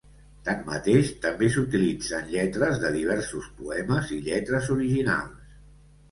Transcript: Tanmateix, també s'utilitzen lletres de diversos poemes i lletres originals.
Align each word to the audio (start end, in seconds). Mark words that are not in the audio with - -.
Tanmateix, 0.45 1.09
també 1.25 1.49
s'utilitzen 1.55 2.31
lletres 2.31 2.79
de 2.83 2.91
diversos 2.95 3.49
poemes 3.59 4.09
i 4.17 4.17
lletres 4.29 4.71
originals. 4.77 5.53